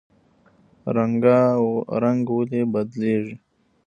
رنګ 2.01 2.25
ولې 2.35 2.61
بدلیږي؟ 2.73 3.35